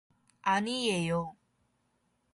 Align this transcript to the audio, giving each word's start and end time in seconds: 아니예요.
아니예요. 0.53 1.21